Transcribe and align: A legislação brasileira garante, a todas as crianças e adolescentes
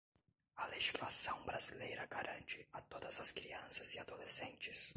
A 0.55 0.65
legislação 0.65 1.39
brasileira 1.43 2.07
garante, 2.07 2.67
a 2.73 2.81
todas 2.81 3.21
as 3.21 3.31
crianças 3.31 3.93
e 3.93 3.99
adolescentes 3.99 4.89